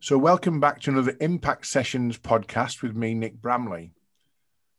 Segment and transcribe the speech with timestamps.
[0.00, 3.90] So, welcome back to another Impact Sessions podcast with me, Nick Bramley.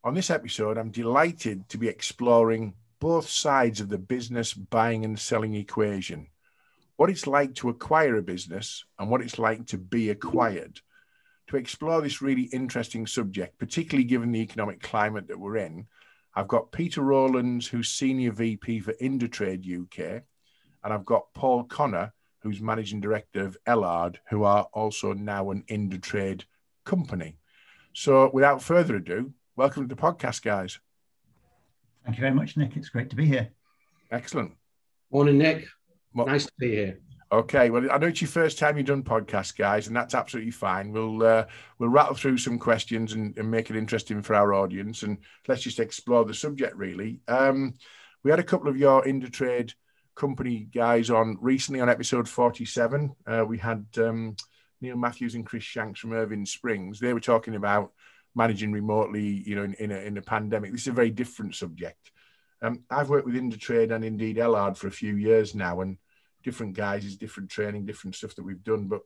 [0.01, 5.19] On this episode, I'm delighted to be exploring both sides of the business buying and
[5.19, 6.27] selling equation
[6.95, 10.79] what it's like to acquire a business and what it's like to be acquired.
[11.47, 15.88] To explore this really interesting subject, particularly given the economic climate that we're in,
[16.33, 20.23] I've got Peter Rowlands, who's Senior VP for Indutrade UK,
[20.83, 25.63] and I've got Paul Connor, who's managing director of Ellard, who are also now an
[25.69, 26.43] Indutrade
[26.86, 27.37] company.
[27.93, 30.79] So, without further ado, welcome to the podcast, guys.
[32.05, 32.78] Thank you very much, Nick.
[32.78, 33.50] It's great to be here.
[34.12, 34.54] Excellent.
[35.12, 35.67] Morning, Nick.
[36.14, 37.00] Well, nice to be here.
[37.31, 40.52] Okay, well, I know it's your first time you've done podcast, guys, and that's absolutely
[40.52, 40.92] fine.
[40.92, 41.45] We'll uh,
[41.78, 45.62] we'll rattle through some questions and, and, make it interesting for our audience, and let's
[45.62, 46.76] just explore the subject.
[46.76, 47.76] Really, um,
[48.23, 49.73] we had a couple of your Indutrade
[50.20, 53.16] company guys on recently on episode 47.
[53.26, 54.36] Uh, we had um,
[54.82, 57.00] Neil Matthews and Chris Shanks from Irving Springs.
[57.00, 57.94] They were talking about
[58.36, 60.72] managing remotely, you know, in, in, a, in a pandemic.
[60.72, 62.12] This is a very different subject.
[62.62, 65.97] Um, I've worked with Indutrade and indeed Ellard for a few years now, and
[66.44, 68.88] different guys is different training, different stuff that we've done.
[68.88, 69.02] But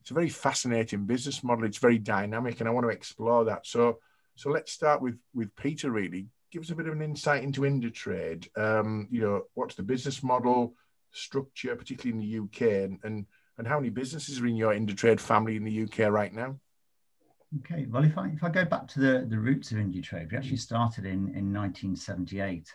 [0.00, 1.64] it's a very fascinating business model.
[1.64, 3.68] It's very dynamic, and I want to explore that.
[3.68, 4.00] So,
[4.34, 5.92] so let's start with with Peter.
[5.92, 6.26] Really,
[6.56, 8.48] give us a bit of an insight into Indutrade.
[8.56, 10.74] Um, you know, what's the business model
[11.12, 13.26] structure, particularly in the UK, and, and
[13.58, 16.56] and how many businesses are in your Indutrade family in the UK right now?
[17.58, 20.38] Okay, well, if I if I go back to the the roots of Indutrade, we
[20.38, 22.74] actually started in in 1978.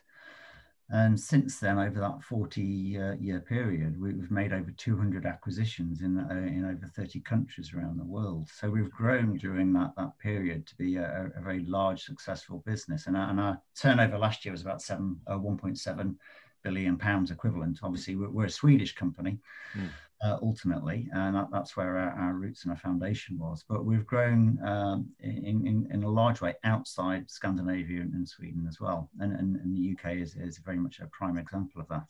[0.94, 6.17] And since then, over that 40 uh, year period, we've made over 200 acquisitions in,
[6.17, 8.50] uh, in over 30 countries around the world.
[8.53, 13.08] So we've grown during that, that period to be a, a very large, successful business.
[13.08, 16.16] And our, and our turnover last year was about seven, uh, 1.7
[16.62, 17.80] billion pounds equivalent.
[17.84, 19.39] Obviously, we're, we're a Swedish company.
[19.73, 19.89] Mm
[20.23, 23.64] uh, ultimately, and that, that's where our, our, roots and our foundation was.
[23.67, 28.80] But we've grown um, in, in, in, a large way outside Scandinavia and, Sweden as
[28.80, 32.07] well, and, and, and, the UK is, is very much a prime example of that.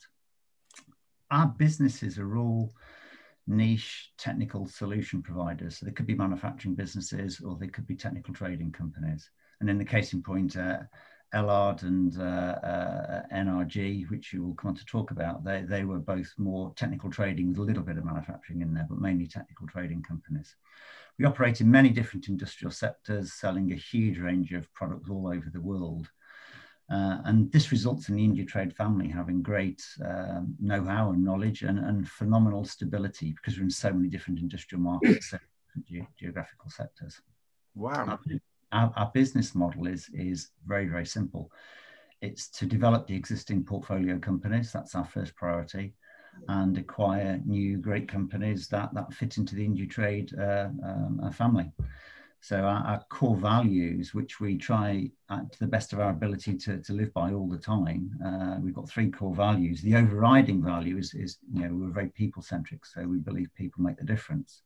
[1.30, 2.74] Our businesses are all
[3.46, 5.78] niche technical solution providers.
[5.78, 9.30] So they could be manufacturing businesses or they could be technical trading companies.
[9.60, 10.80] And in the case in point, uh,
[11.34, 15.84] Ellard and uh, uh, NRG, which you will come on to talk about, they, they
[15.84, 19.26] were both more technical trading with a little bit of manufacturing in there, but mainly
[19.26, 20.56] technical trading companies.
[21.18, 25.48] We operate in many different industrial sectors, selling a huge range of products all over
[25.50, 26.10] the world.
[26.90, 31.78] Uh, and this results in the Indutrade family having great um, know-how and knowledge and,
[31.78, 36.68] and, phenomenal stability because we're in so many different industrial markets, so different ge geographical
[36.68, 37.22] sectors.
[37.74, 38.18] Wow
[38.72, 41.50] our, our business model is, is very, very simple.
[42.20, 44.72] It's to develop the existing portfolio companies.
[44.72, 45.94] That's our first priority
[46.48, 51.70] and acquire new great companies that, that fit into the Indutrade uh, um, family.
[52.40, 56.78] So our, our, core values, which we try to the best of our ability to,
[56.78, 59.80] to live by all the time, uh, we've got three core values.
[59.80, 63.84] The overriding value is, is you know, we're very people centric, so we believe people
[63.84, 64.62] make the difference.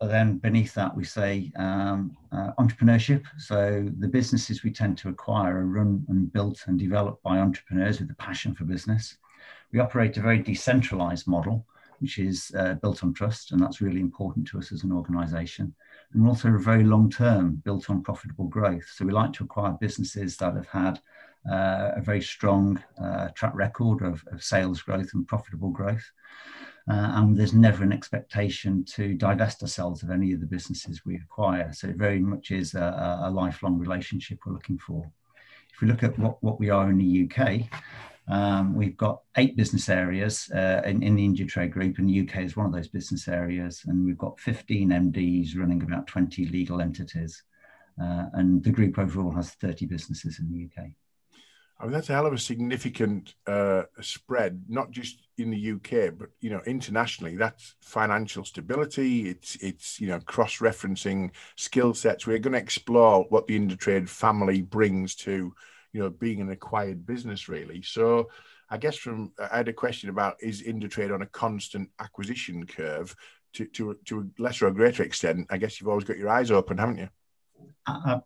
[0.00, 3.22] But then beneath that, we say um, uh, entrepreneurship.
[3.36, 8.00] So the businesses we tend to acquire are run and built and developed by entrepreneurs
[8.00, 9.18] with a passion for business.
[9.72, 11.66] We operate a very decentralized model,
[11.98, 15.74] which is uh, built on trust, and that's really important to us as an organization.
[16.12, 18.86] And we're also very long term, built on profitable growth.
[18.94, 20.98] So we like to acquire businesses that have had
[21.50, 26.10] uh, a very strong uh, track record of, of sales growth and profitable growth.
[26.90, 31.14] Uh, and there's never an expectation to divest ourselves of any of the businesses we
[31.14, 31.72] acquire.
[31.72, 35.08] So it very much is a, a lifelong relationship we're looking for.
[35.72, 37.60] If we look at what, what we are in the UK,
[38.26, 42.38] um, we've got eight business areas uh, in, in the Indutrade Group, and the UK
[42.38, 43.82] is one of those business areas.
[43.86, 47.40] And we've got 15 MDs running about 20 legal entities.
[48.02, 50.90] Uh, and the group overall has 30 businesses in the UK.
[51.80, 56.12] I mean, that's a hell of a significant uh, spread, not just in the UK,
[56.18, 57.36] but you know, internationally.
[57.36, 59.30] That's financial stability.
[59.30, 62.26] It's it's you know, cross-referencing skill sets.
[62.26, 65.54] We're going to explore what the Indutrade family brings to
[65.92, 67.80] you know being an acquired business, really.
[67.80, 68.28] So,
[68.68, 73.16] I guess from I had a question about is Indutrade on a constant acquisition curve?
[73.54, 76.50] To to to a lesser or greater extent, I guess you've always got your eyes
[76.50, 77.08] open, haven't you?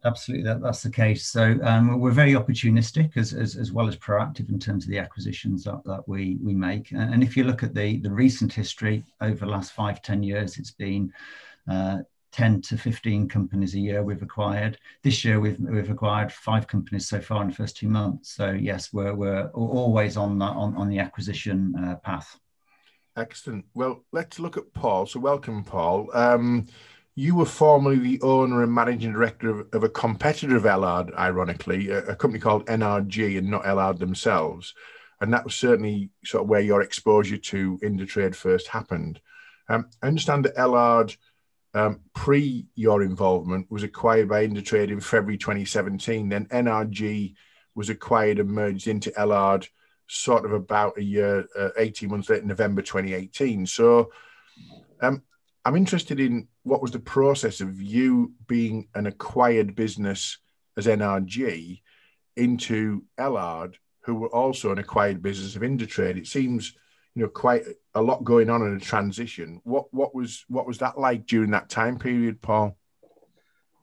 [0.05, 1.27] Absolutely, that, that's the case.
[1.27, 4.99] So um, we're very opportunistic as, as, as, well as proactive in terms of the
[4.99, 6.91] acquisitions that, that we, we make.
[6.93, 10.59] And if you look at the, the recent history over the last five ten years,
[10.59, 11.13] it's been
[11.71, 11.99] uh,
[12.33, 14.77] 10 to 15 companies a year we've acquired.
[15.03, 18.33] This year we've, we've acquired five companies so far in the first two months.
[18.35, 22.39] So yes, we're, we're always on, the, on, on the acquisition uh, path.
[23.17, 23.65] Excellent.
[23.75, 25.07] Well, let's look at Paul.
[25.07, 26.09] So welcome, Paul.
[26.13, 26.67] Um,
[27.17, 31.91] you were formerly the owner and managing director of, of a competitor of Ellard, ironically,
[31.91, 34.75] a, a, company called NRG and not Ellard themselves.
[35.21, 39.21] And that was certainly sort of where your exposure to Indutrade first happened.
[39.69, 41.17] Um, I understand that Ellard,
[41.73, 46.29] um, pre your involvement, was acquired by Indutrade in February 2017.
[46.29, 47.35] Then NRG
[47.77, 49.69] was acquired and merged into Ellard
[50.09, 53.67] sort of about a year, uh, 18 months later, November 2018.
[53.67, 54.11] So
[55.01, 55.23] um,
[55.65, 60.39] I'm interested in what was the process of you being an acquired business
[60.77, 61.81] as NRG
[62.37, 66.19] into Ellard, who were also an acquired business of Indutrade.
[66.19, 66.75] It seems,
[67.15, 67.63] you know, quite
[67.95, 69.61] a lot going on in a transition.
[69.65, 72.77] What what was what was that like during that time period, Paul?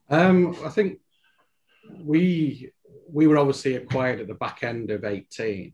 [0.09, 0.99] Um, I think
[2.03, 2.71] we
[3.11, 5.73] we were obviously acquired at the back end of 18.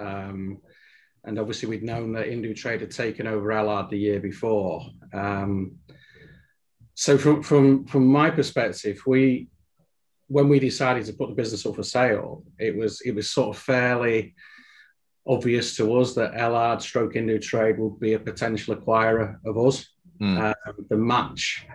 [0.00, 0.58] Um,
[1.24, 4.86] and obviously we'd known that Indutrade had taken over Ellard the year before.
[5.12, 5.76] Um,
[6.94, 9.48] so from, from, from my perspective, we,
[10.28, 13.56] when we decided to put the business up for sale, it was, it was sort
[13.56, 14.34] of fairly
[15.26, 19.88] obvious to us that Ellard stroke Indutrade would be a potential acquirer of us.
[20.20, 20.54] Mm.
[20.88, 21.66] the match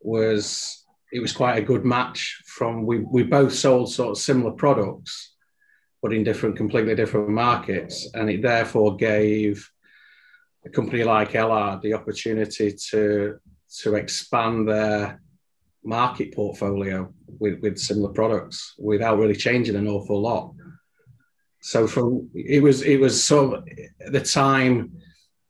[0.00, 4.52] was, it was quite a good match from, we, we both sold sort of similar
[4.52, 5.33] products
[6.04, 8.10] but in different, completely different markets.
[8.12, 9.66] And it therefore gave
[10.66, 13.38] a company like Ellard the opportunity to,
[13.80, 15.22] to expand their
[15.82, 17.10] market portfolio
[17.40, 20.52] with, with similar products without really changing an awful lot.
[21.62, 23.66] So from it was it was of
[24.06, 24.92] at the time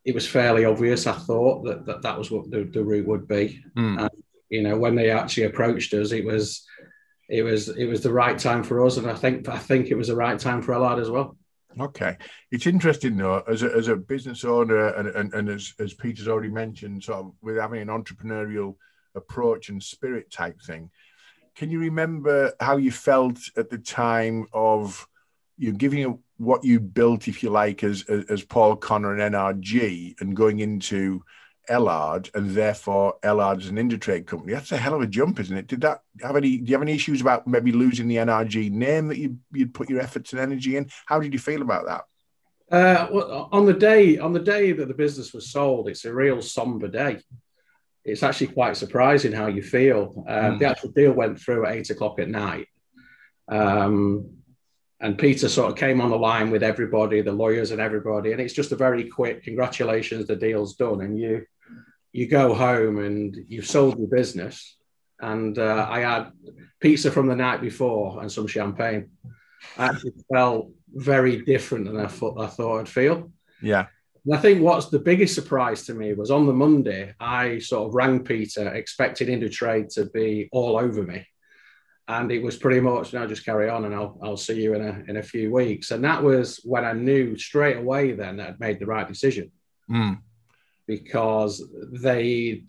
[0.04, 1.08] it was fairly obvious.
[1.08, 3.60] I thought that that, that was what the, the route would be.
[3.76, 4.02] Mm.
[4.02, 4.10] And,
[4.50, 6.64] you know, when they actually approached us, it was
[7.28, 9.96] it was it was the right time for us, and I think I think it
[9.96, 11.36] was the right time for Ellard as well.
[11.80, 12.16] Okay,
[12.52, 16.28] it's interesting though, as a, as a business owner, and, and, and as, as Peter's
[16.28, 18.76] already mentioned, sort of with having an entrepreneurial
[19.16, 20.90] approach and spirit type thing.
[21.56, 25.06] Can you remember how you felt at the time of
[25.56, 30.36] you giving what you built, if you like, as, as Paul Connor and NRG, and
[30.36, 31.22] going into
[31.68, 34.52] Ellard and therefore Ellard is an Indutrade company.
[34.52, 35.66] That's a hell of a jump, isn't it?
[35.66, 36.58] Did that have any?
[36.58, 39.88] Do you have any issues about maybe losing the NRG name that you you'd put
[39.88, 40.90] your efforts and energy in?
[41.06, 42.04] How did you feel about that?
[42.70, 46.12] Uh, well, on the day on the day that the business was sold, it's a
[46.12, 47.20] real somber day.
[48.04, 50.24] It's actually quite surprising how you feel.
[50.28, 50.58] mm.
[50.58, 52.68] The actual deal went through at eight o'clock at night.
[53.48, 54.30] Um,
[55.00, 58.40] and Peter sort of came on the line with everybody, the lawyers and everybody, and
[58.40, 61.44] it's just a very quick congratulations, the deal's done, and you
[62.14, 64.76] you go home and you've sold your business.
[65.20, 66.30] And uh, I had
[66.78, 69.10] pizza from the night before and some champagne.
[69.76, 73.32] I actually felt very different than I thought, I thought I'd feel.
[73.60, 73.86] Yeah.
[74.24, 77.88] And I think what's the biggest surprise to me was on the Monday, I sort
[77.88, 81.26] of rang Peter, expecting Indutrade to be all over me.
[82.06, 84.82] And it was pretty much, now just carry on and I'll, I'll see you in
[84.82, 85.90] a, in a few weeks.
[85.90, 89.50] And that was when I knew straight away then that I'd made the right decision.
[89.90, 90.18] Mm
[90.86, 92.64] because they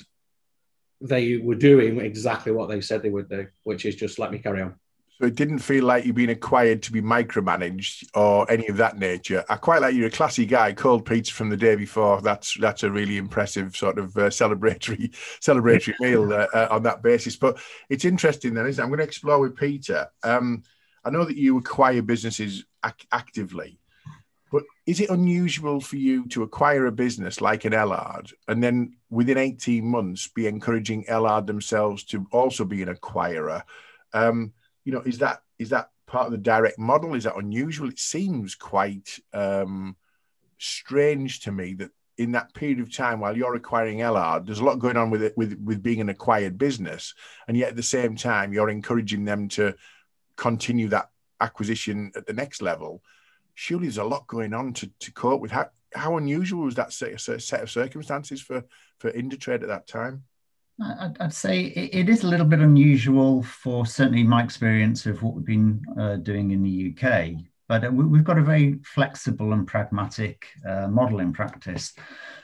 [1.01, 4.39] they were doing exactly what they said they would do, which is just let me
[4.39, 4.75] carry on.
[5.19, 8.97] So it didn't feel like you've been acquired to be micromanaged or any of that
[8.97, 9.45] nature.
[9.47, 10.73] I quite like you're a classy guy.
[10.73, 12.21] Cold pizza from the day before.
[12.21, 15.11] That's that's a really impressive sort of uh, celebratory
[15.41, 17.37] celebratory meal uh, uh, on that basis.
[17.37, 20.07] But it's interesting then, is I'm going to explore with Peter.
[20.21, 20.63] Um,
[21.05, 23.79] I know that you acquire businesses ac- actively.
[24.51, 28.97] But is it unusual for you to acquire a business like an Ellard and then
[29.09, 33.63] within 18 months be encouraging Ellard themselves to also be an acquirer?
[34.13, 37.15] Um, you know, is that is that part of the direct model?
[37.15, 37.89] Is that unusual?
[37.89, 39.95] It seems quite um,
[40.57, 44.63] strange to me that in that period of time while you're acquiring Ellard, there's a
[44.63, 47.13] lot going on with it with with being an acquired business,
[47.47, 49.73] and yet at the same time you're encouraging them to
[50.37, 51.09] continue that
[51.41, 53.01] acquisition at the next level
[53.55, 55.51] surely there's a lot going on to, to cope with.
[55.51, 58.63] How, how unusual was that set, of circumstances for,
[58.99, 60.23] for Indutrade at that time?
[60.81, 65.45] I'd say it is a little bit unusual for certainly my experience of what we've
[65.45, 67.45] been uh, doing in the UK.
[67.67, 71.93] But uh, we've got a very flexible and pragmatic uh, model in practice.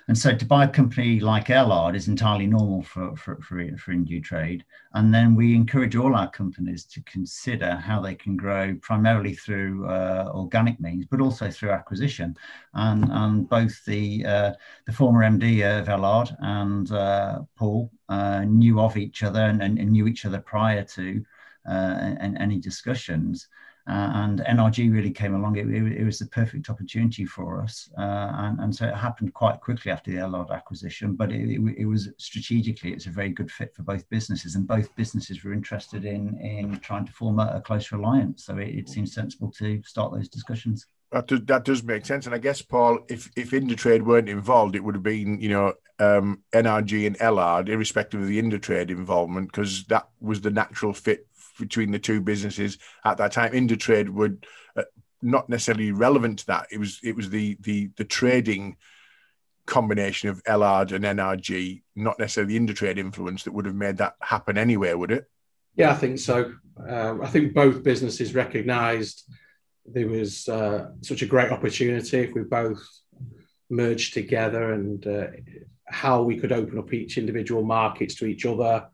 [0.08, 3.94] And so to buy a company like Ellard is entirely normal for, for, for, for
[3.94, 4.64] Indutrade.
[4.94, 9.88] And then we encourage all our companies to consider how they can grow primarily through
[9.88, 12.36] uh, organic means, but also through acquisition.
[12.74, 14.54] And, and both the, uh,
[14.86, 19.78] the former MD of Ellard and uh, Paul uh, knew of each other and, and,
[19.78, 21.24] knew each other prior to
[21.70, 23.48] any discussions.
[23.88, 25.58] Uh, and NRG really came along.
[25.58, 29.34] It, it, it, was the perfect opportunity for us, uh, and, and so it happened
[29.34, 31.16] quite quickly after the Ellard acquisition.
[31.16, 34.96] But it, it, was strategically, it's a very good fit for both businesses, and both
[34.96, 38.46] businesses were interested in in trying to form a, a closer alliance.
[38.46, 40.86] So it, seems sensible to start those discussions.
[41.12, 44.76] That does, that does make sense, and I guess Paul, if if Indutrade weren't involved,
[44.76, 49.52] it would have been you know um, NRG and Ellard, irrespective of the Indutrade involvement,
[49.52, 51.28] because that was the natural fit
[51.62, 53.54] between the two businesses at that time.
[53.54, 54.84] Indutrade would uh,
[55.22, 56.68] not necessarily relevant to that.
[56.72, 58.78] It was it was the the the trading
[59.66, 64.16] combination of Ellard and NRG, not necessarily the Indutrade influence that would have made that
[64.22, 65.30] happen anyway, would it?
[65.76, 66.54] Yeah, I think so.
[66.86, 69.24] Um, I think both businesses recognised
[69.86, 72.86] there was uh, such a great opportunity if we both
[73.70, 75.28] merged together and uh,
[75.88, 78.88] how we could open up each individual markets to each other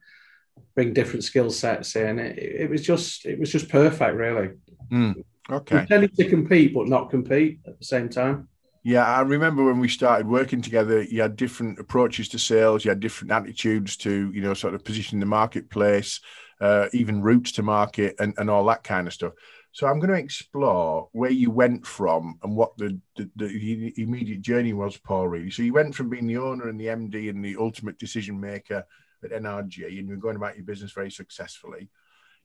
[0.78, 2.20] bring different skill sets in.
[2.20, 4.52] It, it, was just it was just perfect, really.
[4.92, 5.82] Mm, okay.
[5.82, 8.48] We tended to compete, but not compete at the same time.
[8.84, 12.90] Yeah, I remember when we started working together, you had different approaches to sales, you
[12.90, 16.22] had different attitudes to, you know, sort of position the marketplace,
[16.62, 19.34] uh, even routes to market and, and all that kind of stuff.
[19.72, 24.42] So I'm going to explore where you went from and what the, the, the immediate
[24.42, 25.50] journey was, Paul, really.
[25.50, 28.86] So you went from being the owner and the MD and the ultimate decision maker
[29.24, 31.90] at NRG and you're going about your business very successfully.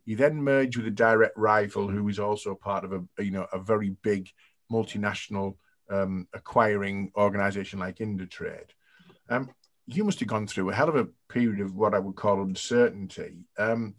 [0.05, 3.47] You then merge with a direct rival who is also part of a you know
[3.52, 4.29] a very big
[4.71, 5.57] multinational
[5.91, 8.71] um, acquiring organization like Indutrade.
[9.29, 9.50] Um,
[9.87, 12.43] you must have gone through a hell of a period of what I would call
[12.43, 13.45] uncertainty.
[13.59, 13.95] Um,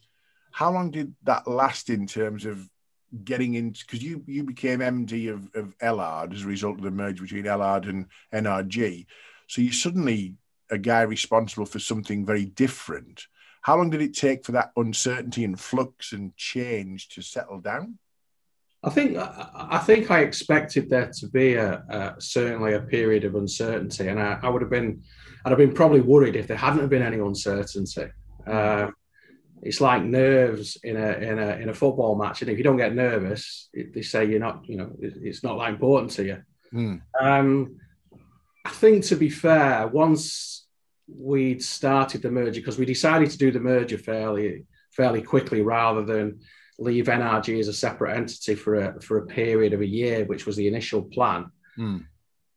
[0.51, 2.69] how long did that last in terms of
[3.23, 3.85] getting into?
[3.85, 7.45] Because you you became MD of, of Ellard as a result of the merge between
[7.45, 9.05] Ellard and NRG,
[9.47, 10.35] so you suddenly
[10.69, 13.27] a guy responsible for something very different.
[13.61, 17.97] How long did it take for that uncertainty and flux and change to settle down?
[18.85, 23.35] I think I think I expected there to be a, a certainly a period of
[23.35, 25.03] uncertainty, and I, I, would have been,
[25.45, 28.07] I'd have been probably worried if there hadn't been any uncertainty.
[28.45, 28.87] Uh,
[29.61, 32.75] it's like nerves in a in a in a football match, and if you don't
[32.75, 36.43] get nervous, they say you're not, you know, it's not that important to you.
[36.73, 37.01] Mm.
[37.21, 37.77] Um,
[38.65, 40.65] I think to be fair, once
[41.07, 46.03] we'd started the merger because we decided to do the merger fairly fairly quickly rather
[46.03, 46.39] than
[46.79, 50.45] leave NRG as a separate entity for a for a period of a year, which
[50.45, 51.51] was the initial plan.
[51.77, 52.05] Mm.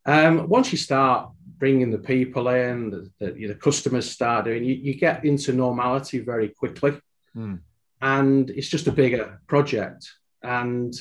[0.05, 4.75] Um, once you start bringing the people in, the, the, the customers start doing, you,
[4.75, 7.01] you, get into normality very quickly,
[7.35, 7.59] mm.
[8.01, 10.09] and it's just a bigger project.
[10.43, 10.95] And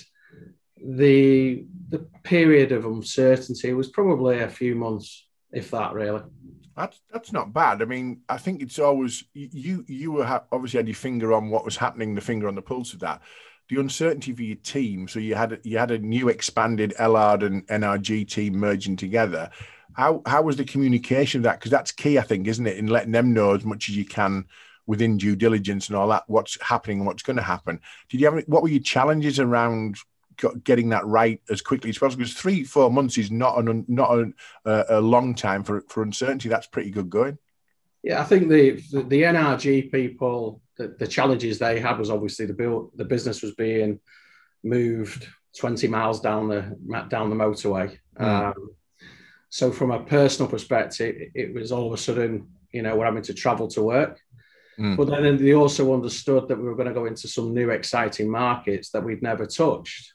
[0.78, 6.22] the the period of uncertainty was probably a few months, if that, really.
[6.76, 7.82] That's that's not bad.
[7.82, 9.86] I mean, I think it's always you.
[9.88, 12.94] You were obviously had your finger on what was happening, the finger on the pulse
[12.94, 13.22] of that.
[13.70, 15.08] The uncertainty for your team.
[15.08, 19.50] So you had you had a new expanded Ellard and NRG team merging together.
[19.94, 21.60] How how was the communication of that?
[21.60, 24.06] Because that's key, I think, isn't it, in letting them know as much as you
[24.06, 24.46] can
[24.88, 27.80] within due diligence and all that what's happening and what's going to happen.
[28.10, 29.98] Did you have what were your challenges around
[30.64, 32.20] getting that right as quickly as possible.
[32.24, 34.18] Because three, four months is not an not
[34.66, 36.50] a, a long time for for uncertainty.
[36.50, 37.38] That's pretty good going.
[38.04, 42.46] Yeah, I think the the, the NRG people, the, the, challenges they had was obviously
[42.46, 44.00] the build, the business was being
[44.64, 45.28] moved
[45.58, 46.78] 20 miles down the
[47.10, 47.98] down the motorway.
[48.20, 48.26] Mm.
[48.26, 48.72] Um,
[49.50, 53.24] so from a personal perspective, it was all of a sudden, you know, we're having
[53.24, 54.20] to travel to work.
[54.78, 54.98] Mm.
[54.98, 58.30] But then they also understood that we were going to go into some new exciting
[58.30, 60.15] markets that we'd never touched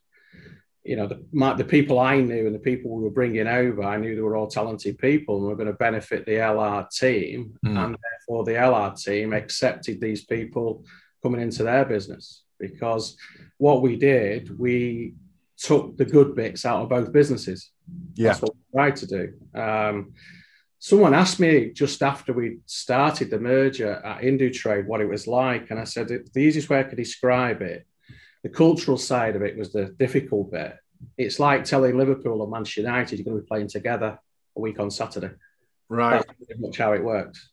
[0.90, 3.85] you know, the, my, the people I knew and the people we were bringing over,
[3.85, 7.56] I knew they were all talented people and were going to benefit the Ellard team.
[7.64, 7.78] Mm.
[7.78, 10.85] And therefore, the Ellard team accepted these people
[11.23, 13.16] coming into their business because
[13.59, 15.14] what we did, we
[15.56, 17.70] took the good bits out of both businesses.
[18.14, 18.30] Yeah.
[18.30, 19.32] That's what we tried to do.
[19.54, 20.14] Um,
[20.80, 25.70] someone asked me just after we started the merger at Indutrade what it was like.
[25.70, 27.87] And I said, the easiest way I could describe it
[28.42, 30.76] the cultural side of it was the difficult bit.
[31.16, 34.18] It's like telling Liverpool or Manchester United you're going to be playing together
[34.56, 35.30] a week on Saturday.
[35.88, 36.25] Right.
[36.49, 37.50] That's much how it works.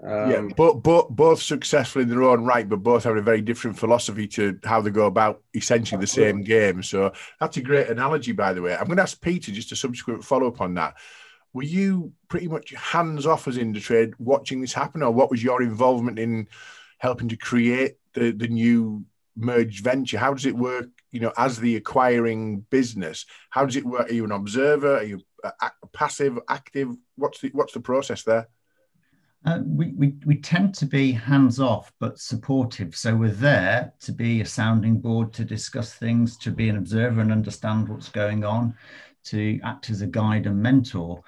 [0.00, 3.40] Um, yeah, but, but both successful in their own right, but both have a very
[3.40, 6.84] different philosophy to how they go about essentially the same game.
[6.84, 8.76] So that's a great analogy, by the way.
[8.76, 10.94] I'm going to ask Peter just a subsequent follow up on that.
[11.52, 15.62] Were you pretty much hands off as Indutrade watching this happen, or what was your
[15.62, 16.46] involvement in
[16.98, 19.04] helping to create the, the new
[19.38, 20.18] merged venture?
[20.18, 20.86] How does it work?
[21.12, 24.10] You know, as the acquiring business, how does it work?
[24.10, 24.98] Are you an observer?
[24.98, 25.20] Are you
[25.92, 26.88] passive, active?
[27.16, 28.48] What's the what's the process there?
[29.44, 32.96] Uh, we, we, we tend to be hands off but supportive.
[32.96, 37.20] So we're there to be a sounding board, to discuss things, to be an observer
[37.20, 38.74] and understand what's going on,
[39.26, 41.22] to act as a guide and mentor.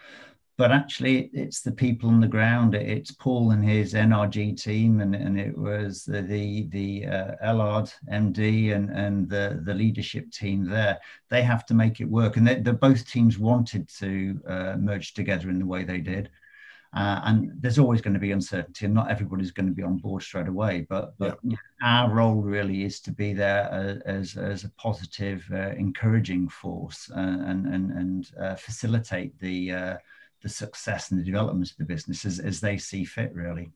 [0.60, 2.74] But actually, it's the people on the ground.
[2.74, 7.90] It's Paul and his NRG team, and, and it was the the, the uh, Ellard
[8.12, 10.98] MD and, and the, the leadership team there.
[11.30, 15.48] They have to make it work, and they, both teams wanted to uh, merge together
[15.48, 16.28] in the way they did
[16.92, 19.98] uh, and there's always going to be uncertainty, and not everybody's going to be on
[19.98, 20.86] board straight away.
[20.88, 21.56] But, but yeah.
[21.82, 27.20] our role really is to be there as, as a positive, uh, encouraging force, uh,
[27.20, 29.96] and and and uh, facilitate the uh,
[30.42, 33.32] the success and the development of the business as, as they see fit.
[33.34, 33.72] Really.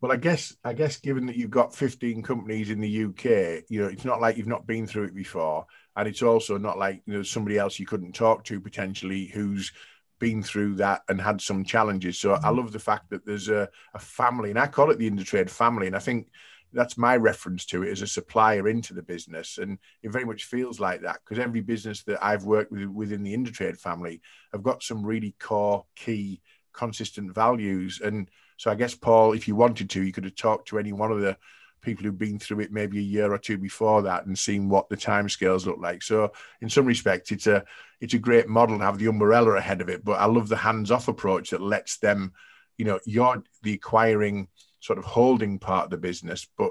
[0.00, 3.82] Well, I guess I guess given that you've got 15 companies in the UK, you
[3.82, 7.02] know, it's not like you've not been through it before, and it's also not like
[7.06, 9.72] you know somebody else you couldn't talk to potentially who's
[10.18, 12.18] been through that and had some challenges.
[12.18, 12.56] So I mm-hmm.
[12.58, 15.86] love the fact that there's a, a family, and I call it the Indutrade family.
[15.86, 16.28] And I think
[16.76, 19.58] that's my reference to it as a supplier into the business.
[19.58, 23.22] And it very much feels like that because every business that I've worked with within
[23.22, 24.20] the Indutrade family
[24.52, 26.40] have got some really core, key,
[26.72, 28.00] consistent values.
[28.04, 30.92] And so I guess, Paul, if you wanted to, you could have talked to any
[30.92, 31.36] one of the
[31.82, 34.88] people who've been through it maybe a year or two before that and seen what
[34.88, 36.02] the timescales look like.
[36.02, 37.64] So in some respects, it's a
[38.00, 40.04] it's a great model to have the umbrella ahead of it.
[40.04, 42.32] But I love the hands-off approach that lets them,
[42.76, 44.48] you know, you're the acquiring
[44.86, 46.70] sort of holding part of the business, but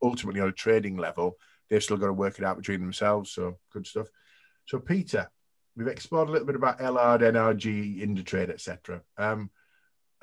[0.00, 1.36] ultimately on a trading level,
[1.68, 3.32] they've still got to work it out between themselves.
[3.32, 4.06] So good stuff.
[4.66, 5.28] So Peter,
[5.76, 9.02] we've explored a little bit about Ellard, NRG, Indutrade, etc.
[9.16, 9.50] Um,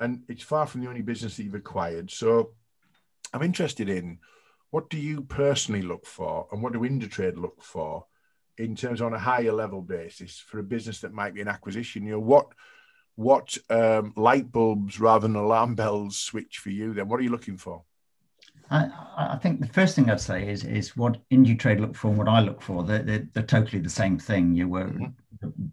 [0.00, 2.10] and it's far from the only business that you've acquired.
[2.10, 2.52] So
[3.34, 4.18] I'm interested in
[4.70, 8.06] what do you personally look for and what do Indutrade look for
[8.56, 12.06] in terms on a higher level basis for a business that might be an acquisition?
[12.06, 12.46] You know, what
[13.16, 17.08] what um, light bulbs rather than alarm bells switch for you then?
[17.08, 17.82] What are you looking for?
[18.70, 22.18] I, I, think the first thing I'd say is is what Indutrade look for and
[22.18, 22.82] what I look for.
[22.82, 24.54] They're, they're, they're totally the same thing.
[24.54, 25.66] You were mm-hmm.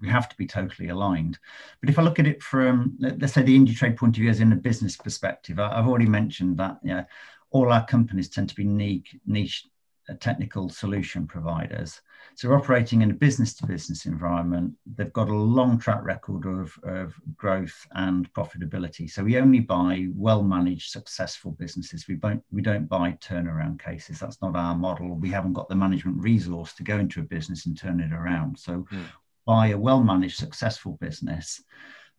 [0.00, 1.38] we have to be totally aligned.
[1.80, 4.40] But if I look at it from let's say the Indutrade point of view as
[4.40, 7.04] in a business perspective, I, have already mentioned that yeah,
[7.50, 9.66] all our companies tend to be niche, niche
[10.14, 12.00] technical solution providers.
[12.34, 16.72] So operating in a business to business environment, they've got a long track record of,
[16.84, 19.10] of growth and profitability.
[19.10, 22.06] So we only buy well managed, successful businesses.
[22.06, 24.20] We don't, we don't buy turnaround cases.
[24.20, 25.14] That's not our model.
[25.14, 28.58] We haven't got the management resource to go into a business and turn it around.
[28.58, 29.04] So mm.
[29.44, 31.62] buy a well managed, successful business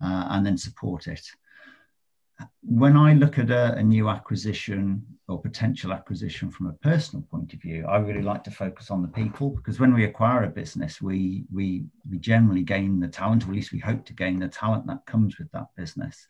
[0.04, 1.26] uh, and then support it
[2.62, 7.54] when I look at a, a, new acquisition or potential acquisition from a personal point
[7.54, 10.50] of view, I really like to focus on the people because when we acquire a
[10.50, 14.40] business, we we we generally gain the talent, or at least we hope to gain
[14.40, 16.28] the talent that comes with that business.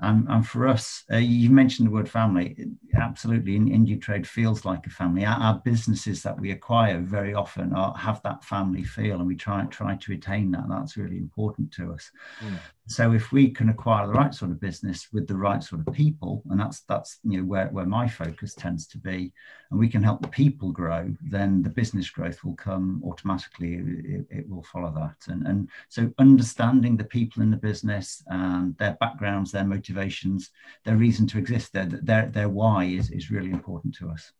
[0.00, 2.56] Um, and for us, uh, you mentioned the word family.
[2.94, 5.24] Absolutely, in Indutrade feels like a family.
[5.24, 9.34] Our, our, businesses that we acquire very often are, have that family feel, and we
[9.34, 10.68] try try to retain that.
[10.68, 12.10] That's really important to us.
[12.40, 12.58] Mm.
[12.86, 15.92] So if we can acquire the right sort of business with the right sort of
[15.92, 19.32] people, and that's that's you know where, where my focus tends to be,
[19.70, 23.74] and we can help the people grow, then the business growth will come automatically.
[23.74, 25.30] It, it will follow that.
[25.30, 30.96] And and so understanding the people in the business and their backgrounds, their motivations, their
[30.96, 34.32] reason to exist, their their their why is is really important to us.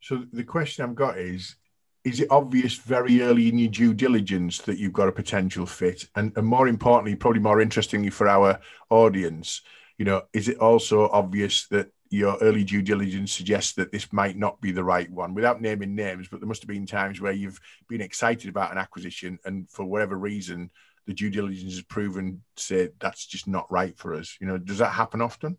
[0.00, 1.56] So the question I've got is
[2.04, 6.04] is it obvious very early in your due diligence that you've got a potential fit
[6.16, 8.58] and, and more importantly probably more interestingly for our
[8.90, 9.62] audience
[9.98, 14.36] you know is it also obvious that your early due diligence suggests that this might
[14.36, 17.32] not be the right one without naming names but there must have been times where
[17.32, 20.70] you've been excited about an acquisition and for whatever reason
[21.06, 24.36] the due diligence has proven say that's just not right for us.
[24.40, 25.56] You know does that happen often?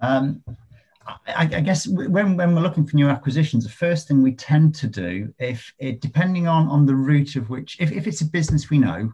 [0.00, 0.42] Um,
[1.06, 4.74] I, I, guess when, when we're looking for new acquisitions, the first thing we tend
[4.76, 8.26] to do, if it, depending on, on the route of which, if, if it's a
[8.26, 9.12] business we know,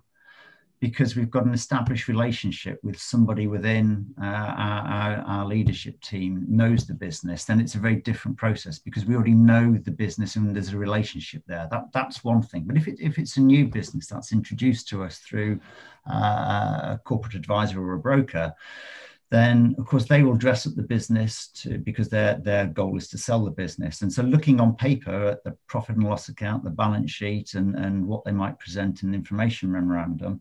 [0.80, 6.44] because we've got an established relationship with somebody within uh, our, our, our, leadership team
[6.48, 10.36] knows the business, then it's a very different process because we already know the business
[10.36, 11.66] and there's a relationship there.
[11.70, 12.64] That, that's one thing.
[12.64, 15.60] But if, it, if it's a new business that's introduced to us through
[16.08, 18.54] uh, a corporate advisor or a broker,
[19.30, 23.08] then of course they will dress up the business to, because their their goal is
[23.08, 24.02] to sell the business.
[24.02, 27.74] And so looking on paper at the profit and loss account the balance sheet and
[27.74, 30.40] and what they might present in the information memorandum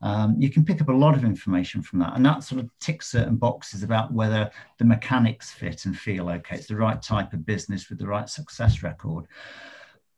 [0.00, 2.14] um, you can pick up a lot of information from that.
[2.14, 6.56] And that sort of ticks certain boxes about whether the mechanics fit and feel okay
[6.56, 9.26] it's the right type of business with the right success record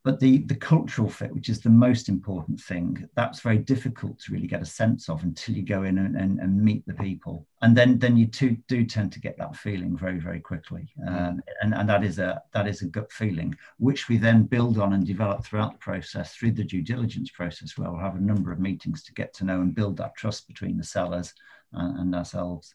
[0.03, 4.33] but the the cultural fit which is the most important thing that's very difficult to
[4.33, 7.47] really get a sense of until you go in and, and, and meet the people.
[7.63, 10.89] And then then you too, do tend to get that feeling very very quickly.
[11.07, 14.79] Um, and, and that is a that is a gut feeling which we then build
[14.79, 18.21] on and develop throughout the process through the due diligence process where we'll have a
[18.21, 21.35] number of meetings to get to know and build that trust between the sellers
[21.73, 22.75] and, and ourselves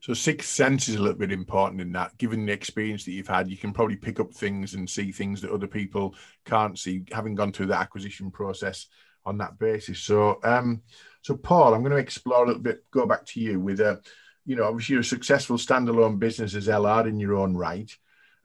[0.00, 2.16] so sixth sense is a little bit important in that.
[2.18, 5.40] Given the experience that you've had, you can probably pick up things and see things
[5.40, 8.86] that other people can't see, having gone through the acquisition process
[9.24, 9.98] on that basis.
[9.98, 10.82] So, um,
[11.22, 12.84] so Paul, I'm going to explore a little bit.
[12.90, 14.00] Go back to you with a,
[14.46, 17.94] you know, obviously you're a successful standalone business as Ellard in your own right.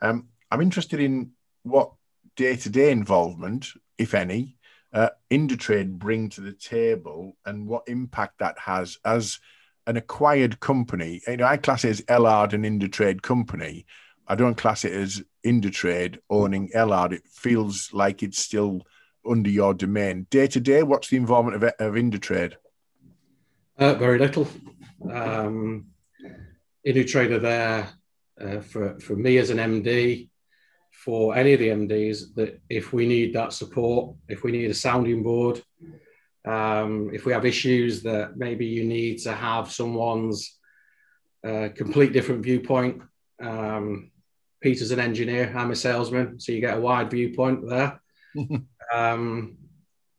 [0.01, 1.31] Um, I'm interested in
[1.63, 1.93] what
[2.36, 4.57] day-to-day involvement, if any,
[4.91, 9.39] uh, Indutrade bring to the table and what impact that has as
[9.88, 13.86] an acquired company, you know, I class it as Ellard and Indutrade company.
[14.28, 17.12] I don't class it as Indutrade owning Ellard.
[17.12, 18.86] It feels like it's still
[19.30, 20.28] under your domain.
[20.30, 22.54] Day to day, what's the involvement of, of Indutrade?
[23.78, 24.48] Uh, very little.
[25.12, 25.88] Um,
[26.86, 27.89] Indutrade are there
[28.39, 30.30] uh, for, for me as an MD,
[30.91, 34.74] for any of the MDs, that if we need that support, if we need a
[34.74, 35.62] sounding board,
[36.45, 40.58] um, if we have issues that maybe you need to have someone's
[41.45, 43.01] uh, complete different viewpoint.
[43.41, 44.12] Um,
[44.62, 48.01] Peter's an engineer, I'm a salesman, so you get a wide viewpoint there.
[48.93, 49.58] um,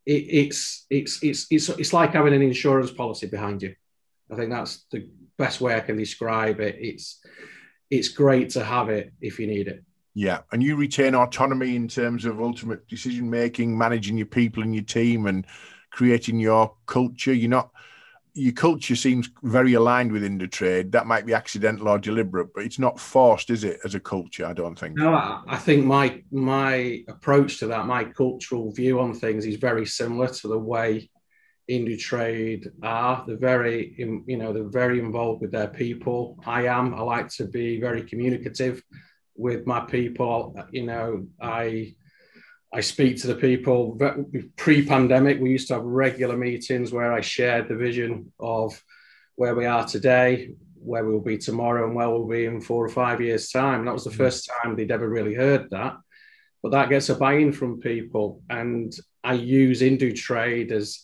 [0.05, 3.75] it, it's, it's, it's, it's, it's like having an insurance policy behind you.
[4.31, 6.75] I think that's the best way I can describe it.
[6.79, 7.23] It's,
[7.89, 9.83] it's great to have it if you need it.
[10.13, 14.73] Yeah, and you retain autonomy in terms of ultimate decision making, managing your people and
[14.73, 15.45] your team, and
[15.95, 17.33] creating your culture.
[17.33, 17.71] You're not
[18.37, 20.91] your culture seems very aligned with Indutrade.
[20.91, 24.45] That might be accidental or deliberate, but it's not forced, is it, as a culture?
[24.45, 24.97] I don't think.
[24.97, 25.13] No,
[25.47, 30.27] I think my my approach to that, my cultural view on things, is very similar
[30.27, 31.09] to the way
[31.71, 33.23] Indutrade are.
[33.25, 36.37] They're very, you know, they're very involved with their people.
[36.45, 36.93] I am.
[36.93, 38.83] I like to be very communicative
[39.37, 40.61] with my people.
[40.71, 41.95] You know, I
[42.75, 43.97] I speak to the people.
[44.57, 48.83] Pre-pandemic, we used to have regular meetings where I shared the vision of
[49.37, 52.89] where we are today, where we'll be tomorrow, and where we'll be in four or
[52.89, 53.79] five years' time.
[53.79, 54.17] And that was the mm.
[54.17, 55.95] first time they'd ever really heard that.
[56.61, 61.01] But that gets a buy-in from people, and I use Indutrade as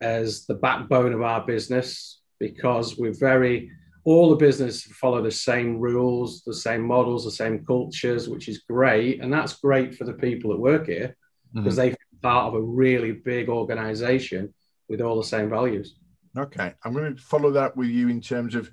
[0.00, 3.70] as the backbone of our business because we're very
[4.04, 8.62] all the business follow the same rules, the same models, the same cultures, which is
[8.68, 9.20] great.
[9.20, 11.16] And that's great for the people that work here
[11.54, 11.62] mm-hmm.
[11.62, 14.52] because they part of a really big organization
[14.88, 15.96] with all the same values.
[16.36, 16.74] Okay.
[16.84, 18.70] I'm going to follow that with you in terms of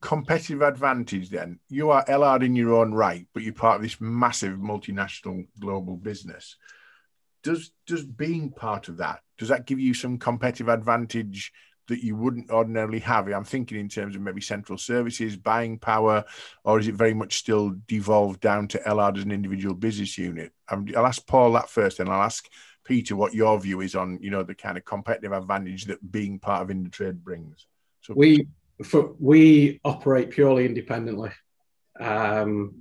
[0.00, 1.60] competitive advantage then.
[1.68, 5.96] You are Ellard in your own right, but you're part of this massive multinational global
[5.96, 6.56] business.
[7.42, 11.52] Does does being part of that, does that give you some competitive advantage
[11.90, 13.28] that you wouldn't ordinarily have?
[13.28, 16.24] I'm thinking in terms of maybe central services, buying power,
[16.64, 20.52] or is it very much still devolved down to Ellard as an individual business unit?
[20.68, 22.48] Um, I'll ask Paul that first, and I'll ask
[22.84, 26.38] Peter what your view is on you know the kind of competitive advantage that being
[26.38, 27.66] part of Indutrade brings.
[28.00, 28.48] So we
[28.82, 31.30] for, we operate purely independently.
[31.98, 32.80] Um,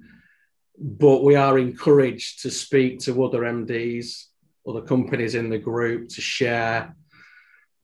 [0.82, 4.28] but we are encouraged to speak to other MDs,
[4.66, 6.96] other companies in the group to share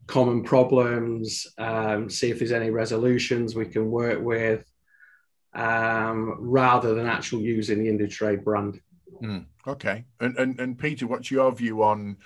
[0.07, 4.65] common problems, um, see if there's any resolutions we can work with,
[5.53, 8.79] um, rather than actual using the Indutrade brand.
[9.21, 12.17] Mm, okay, and, and and Peter, what's your view on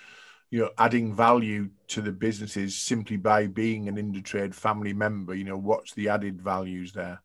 [0.49, 5.35] you know adding value to the businesses simply by being an Indutrade family member?
[5.35, 7.21] You know, what's the added values there?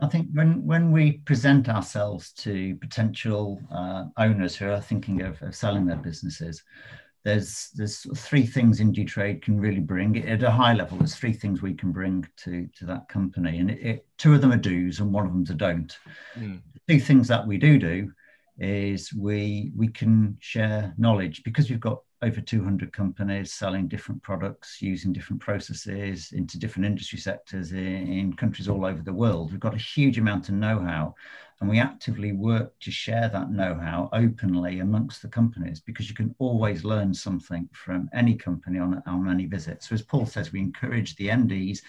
[0.00, 5.40] I think when, when we present ourselves to potential uh, owners who are thinking of,
[5.42, 6.62] of selling their businesses,
[7.26, 10.96] there's there's three things Indutrade can really bring at a high level.
[10.96, 14.40] There's three things we can bring to to that company, and it, it, two of
[14.40, 15.98] them are do's and one of them's a don't.
[16.38, 16.60] Mm.
[16.86, 18.12] The two things that we do do
[18.58, 24.80] is we we can share knowledge because we've got over 200 companies selling different products
[24.80, 29.50] using different processes into different industry sectors in, in countries all over the world.
[29.50, 31.14] We've got a huge amount of know-how
[31.60, 36.34] and we actively work to share that know-how openly amongst the companies because you can
[36.38, 39.82] always learn something from any company on, on any visit.
[39.82, 41.80] So as Paul says, we encourage the MDs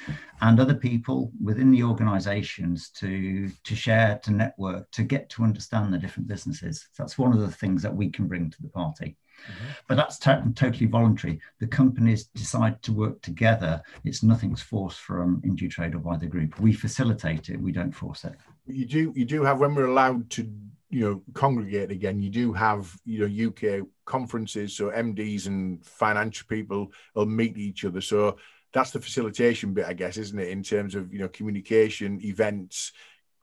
[0.41, 5.93] and other people within the organizations to, to share, to network, to get to understand
[5.93, 6.87] the different businesses.
[6.93, 9.17] So that's one of the things that we can bring to the party.
[9.45, 9.65] Mm-hmm.
[9.87, 11.39] But that's t- totally voluntary.
[11.59, 13.81] The companies decide to work together.
[14.03, 16.59] It's nothing's forced from Indutrade or by the group.
[16.59, 17.61] We facilitate it.
[17.61, 18.33] We don't force it.
[18.65, 19.13] You do.
[19.15, 20.49] You do have when we're allowed to,
[20.89, 26.47] you know congregate again you do have you know uk conferences so mds and financial
[26.47, 28.37] people will meet each other so
[28.73, 32.93] that's the facilitation bit i guess isn't it in terms of you know communication events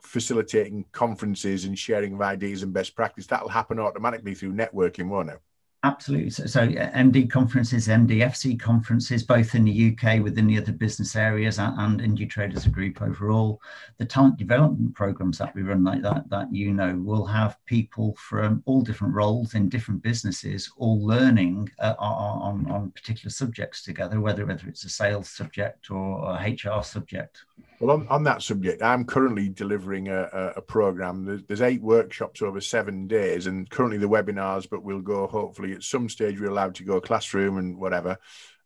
[0.02, 5.30] facilitating conferences and sharing of ideas and best practice that'll happen automatically through networking won't
[5.30, 5.40] it
[5.85, 6.31] Absolutely.
[6.31, 11.59] So, so, MD conferences, MDFC conferences, both in the UK within the other business areas
[11.59, 13.61] and, and Indutrade as a group overall.
[13.99, 18.16] The talent development programs that we run like that, that you know, will have people
[18.16, 24.23] from all different roles in different businesses, all learning uh, on, on particular subjects together,
[24.23, 27.44] whether, whether it's a sales subject or a HR subject.
[27.80, 31.24] Well, on, on that subject, I'm currently delivering a, a, a program.
[31.24, 35.72] There's, there's, eight workshops over seven days, and currently the webinars, but we'll go hopefully
[35.72, 38.18] at some stage we're allowed to go classroom and whatever.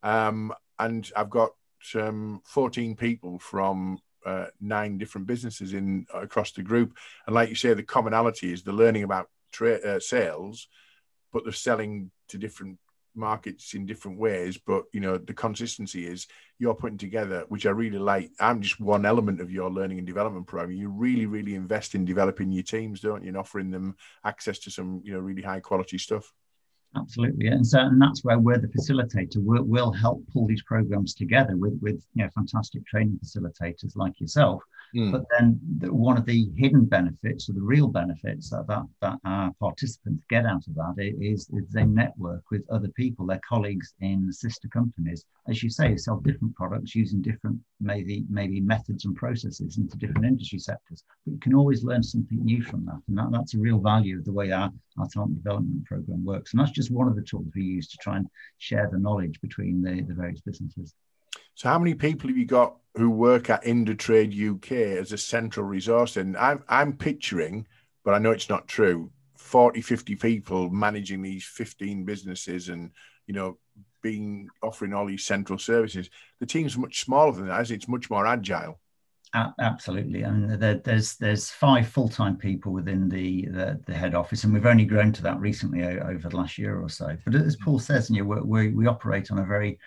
[0.02, 1.50] Um, and I've got
[1.94, 6.96] um, 14 people from uh, nine different businesses in across the group.
[7.26, 10.68] And like you say, the commonality is the learning about tra- uh, sales,
[11.32, 12.78] but they're selling to different
[13.18, 16.26] markets in different ways but you know the consistency is
[16.58, 20.06] you're putting together which i really like i'm just one element of your learning and
[20.06, 23.96] development program you really really invest in developing your teams don't you and offering them
[24.24, 26.32] access to some you know really high quality stuff
[26.96, 29.36] Absolutely, and so and that's where we're the facilitator.
[29.36, 34.18] We'll, we'll help pull these programs together with with you know fantastic training facilitators like
[34.20, 34.62] yourself.
[34.94, 35.12] Mm.
[35.12, 39.18] But then the, one of the hidden benefits or the real benefits that, that that
[39.24, 43.94] our participants get out of that is, is they network with other people, their colleagues
[44.00, 45.24] in sister companies.
[45.48, 50.26] As you say, sell different products using different maybe maybe methods and processes into different
[50.26, 51.04] industry sectors.
[51.24, 54.18] But you can always learn something new from that, and that, that's a real value
[54.18, 56.52] of the way our our talent development program works.
[56.52, 58.26] And that's just one of the tools we use to try and
[58.58, 60.94] share the knowledge between the, the various businesses.
[61.54, 65.64] So, how many people have you got who work at Indutrade UK as a central
[65.66, 66.16] resource?
[66.16, 67.66] And I'm, I'm picturing,
[68.04, 72.90] but I know it's not true, 40, 50 people managing these 15 businesses and,
[73.26, 73.58] you know,
[74.02, 76.10] being offering all these central services.
[76.40, 78.78] The team's much smaller than that, it's much more agile
[79.60, 84.44] absolutely, and there, there's there's five full time people within the, the, the head office,
[84.44, 87.16] and we've only grown to that recently over the last year or so.
[87.24, 89.78] But as Paul says, you know, we we operate on a very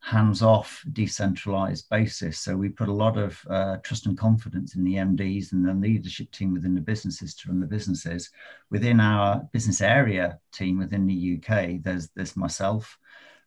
[0.00, 2.38] hands-off, decentralized basis.
[2.38, 5.74] So we put a lot of uh, trust and confidence in the MDs and the
[5.74, 8.30] leadership team within the businesses to run the businesses.
[8.70, 12.98] Within our business area team within the UK, there's there's myself.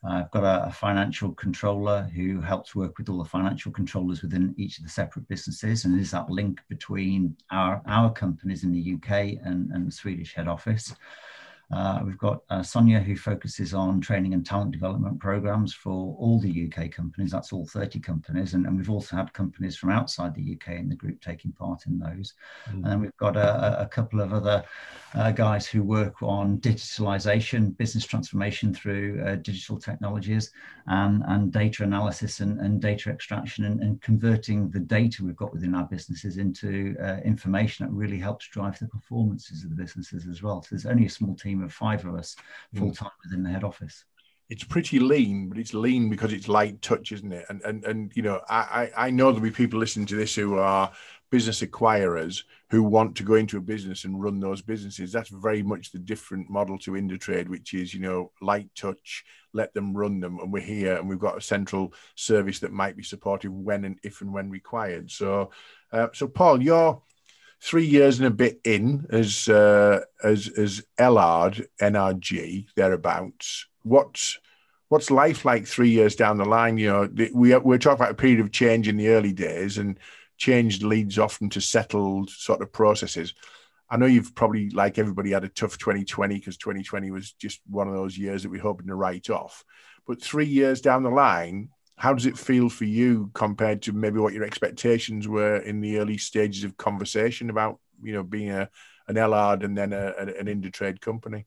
[0.03, 4.23] Uh, I've got a, a, financial controller who helps work with all the financial controllers
[4.23, 8.71] within each of the separate businesses and is that link between our, our companies in
[8.71, 10.95] the UK and, and the Swedish head office.
[11.73, 16.39] Uh, we've got uh, Sonia, who focuses on training and talent development programs for all
[16.39, 17.31] the UK companies.
[17.31, 18.53] That's all 30 companies.
[18.53, 21.85] And, and we've also had companies from outside the UK in the group taking part
[21.85, 22.33] in those.
[22.69, 22.73] Mm.
[22.73, 24.63] And then we've got a, a couple of other
[25.13, 30.51] uh, guys who work on digitalization, business transformation through uh, digital technologies,
[30.87, 35.53] and, and data analysis and, and data extraction and, and, converting the data we've got
[35.53, 40.25] within our businesses into uh, information that really helps drive the performances of the businesses
[40.27, 40.61] as well.
[40.61, 42.35] So there's only a small team of five of us
[42.73, 42.79] hmm.
[42.79, 44.05] full time within the head office.
[44.49, 47.45] It's pretty lean, but it's lean because it's light touch, isn't it?
[47.49, 50.57] And and and you know, I I know there'll be people listening to this who
[50.57, 50.91] are
[51.31, 55.11] business acquirers who want to go into a business and run those businesses.
[55.11, 59.73] That's very much the different model to Indutrade, which is, you know, light touch, let
[59.73, 60.39] them run them.
[60.39, 63.97] And we're here and we've got a central service that might be supportive when and
[64.03, 65.09] if and when required.
[65.09, 65.51] So,
[65.91, 67.01] uh, so Paul, you're
[67.61, 73.67] three years and a bit in as uh, as as Ellard NRG thereabouts.
[73.83, 74.39] What's
[74.89, 76.77] what's life like three years down the line?
[76.77, 79.97] You know, we we're talking about a period of change in the early days, and
[80.37, 83.33] change leads often to settled sort of processes.
[83.89, 87.89] I know you've probably, like everybody, had a tough 2020 because 2020 was just one
[87.89, 89.65] of those years that we're hoping to write off.
[90.07, 91.69] But three years down the line,
[92.01, 95.99] how does it feel for you compared to maybe what your expectations were in the
[95.99, 98.67] early stages of conversation about you know being a
[99.07, 101.45] an Ellard and then a, an Indutrade company?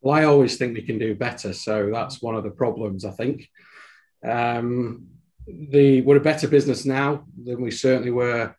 [0.00, 3.04] Well, I always think we can do better, so that's one of the problems.
[3.04, 3.48] I think
[4.28, 5.06] um,
[5.46, 8.56] the we're a better business now than we certainly were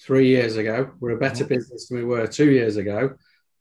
[0.00, 0.92] three years ago.
[1.00, 1.54] We're a better mm-hmm.
[1.54, 3.14] business than we were two years ago,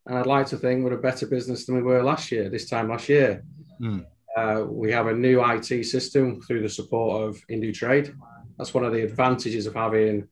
[0.05, 2.47] and I'd like to think we're a better business than we were last year.
[2.47, 3.43] This time last year.
[3.81, 4.05] Mm.
[4.35, 8.15] Uh, we have a new IT system through the support of Indutrade.
[8.57, 10.27] That's one of the advantages of having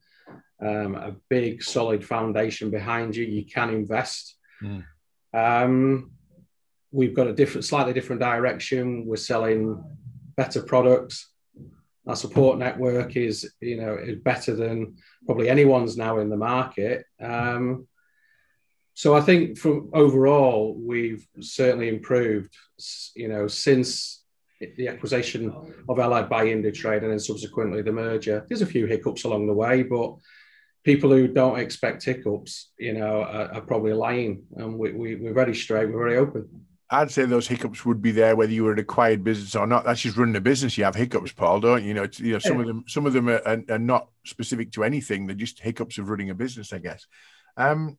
[0.60, 3.24] um, a big, solid foundation behind you.
[3.24, 4.36] You can invest.
[4.62, 4.84] Mm.
[5.34, 6.12] Um,
[6.90, 9.06] we've got a different, slightly different direction.
[9.06, 9.82] We're selling
[10.36, 11.28] better products.
[12.06, 17.04] Our support network is, you know, is better than probably anyone's now in the market.
[17.20, 17.86] Um,
[18.94, 22.54] so I think from overall, we've certainly improved,
[23.14, 24.22] you know, since
[24.76, 25.50] the acquisition
[25.88, 28.46] of Ellard by Indutrade and then subsequently the merger.
[28.48, 30.16] There's a few hiccups along the way, but
[30.84, 34.44] people who don't expect hiccups, you know, are, are probably lying.
[34.56, 36.48] And we, we, we're very straight, we're very open.
[36.90, 39.84] I'd say those hiccups would be there whether you were an acquired business or not.
[39.84, 40.76] That's just running a business.
[40.76, 41.88] You have hiccups, Paul, don't you?
[41.88, 44.72] You know, you know, some of them, some of them are, are, are, not specific
[44.72, 45.26] to anything.
[45.26, 47.06] They're just hiccups of running a business, I guess.
[47.56, 47.96] Um,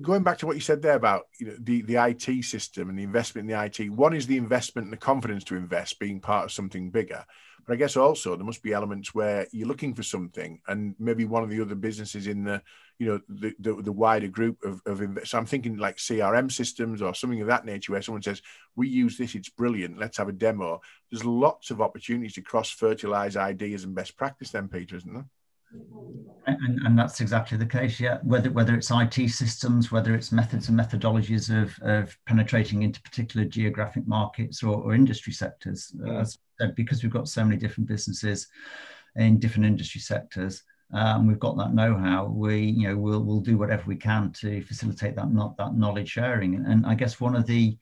[0.00, 2.98] going back to what you said there about you know, the, the IT system and
[2.98, 6.20] the investment in the IT, one is the investment and the confidence to invest being
[6.20, 7.24] part of something bigger.
[7.66, 11.26] But I guess also there must be elements where you're looking for something and maybe
[11.26, 12.62] one of the other businesses in the,
[12.98, 15.28] you know, the, the, the wider group of, of.
[15.28, 18.42] So I'm thinking like CRM systems or something of that nature where someone says,
[18.74, 20.80] we use this, it's brilliant, let's have a demo.
[21.10, 25.26] There's lots of opportunities to cross fertilize ideas and best practice then, Peter, isn't there?
[26.44, 28.18] And, and, that's exactly the case, yeah.
[28.24, 33.46] Whether whether it's IT systems, whether it's methods and methodologies of, of penetrating into particular
[33.46, 37.56] geographic markets or, or industry sectors, uh, as I said, because we've got so many
[37.56, 38.48] different businesses
[39.14, 42.26] in different industry sectors, um, we've got that know-how.
[42.26, 46.10] We, you know, we'll we'll do whatever we can to facilitate that not that knowledge
[46.10, 46.54] sharing.
[46.66, 47.78] And I guess one of the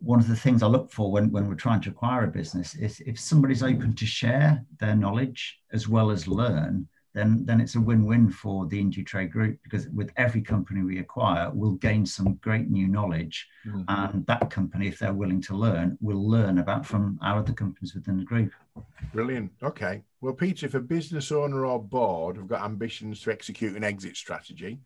[0.00, 2.74] one of the things I look for when, when we're trying to acquire a business
[2.74, 7.76] is if somebody's open to share their knowledge as well as learn, then then it's
[7.76, 12.34] a win-win for the Indutrade Group because with every company we acquire, we'll gain some
[12.42, 13.82] great new knowledge, mm-hmm.
[13.88, 17.94] and that company, if they're willing to learn, will learn about from our other companies
[17.94, 18.52] within the group.
[19.14, 19.50] Brilliant.
[19.62, 20.02] Okay.
[20.20, 24.16] Well, Peter, if a business owner or board have got ambitions to execute an exit
[24.16, 24.80] strategy,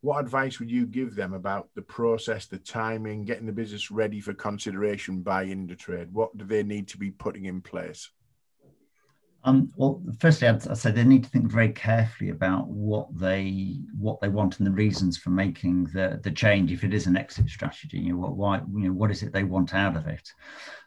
[0.00, 4.20] what advice would you give them about the process, the timing, getting the business ready
[4.20, 6.10] for consideration by Indutrade?
[6.10, 8.10] What do they need to be putting in place?
[9.44, 13.80] Um, well, firstly, I'd, I'd, say they need to think very carefully about what they
[13.98, 16.70] what they want and the reasons for making the the change.
[16.70, 19.32] If it is an exit strategy, you know, what why you know what is it
[19.32, 20.32] they want out of it,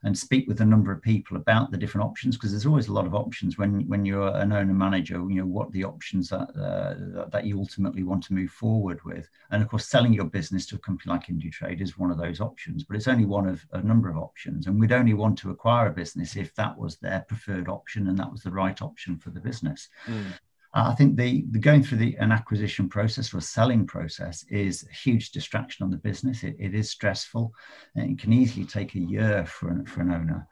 [0.04, 2.94] and speak with a number of people about the different options because there's always a
[2.94, 5.16] lot of options when when you're an owner manager.
[5.16, 9.28] You know what the options that uh, that you ultimately want to move forward with,
[9.52, 12.40] and of course, selling your business to a company like Indutrade is one of those
[12.40, 15.50] options, but it's only one of a number of options, and we'd only want to
[15.50, 19.18] acquire a business if that was their preferred option and that was the right option
[19.18, 19.90] for the business.
[20.08, 20.32] Mm.
[20.78, 24.86] I think the, the going through the, an acquisition process or a selling process is
[24.90, 26.44] a huge distraction on the business.
[26.44, 27.54] It, it is stressful
[27.96, 30.46] and it can easily take a year for an, for an owner.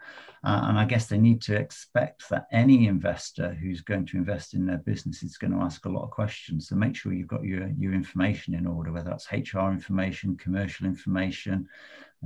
[0.45, 4.53] Uh, and I guess they need to expect that any investor who's going to invest
[4.53, 6.69] in their business is going to ask a lot of questions.
[6.69, 10.85] So make sure you've got your, your information in order, whether that's HR information, commercial
[10.85, 11.67] information,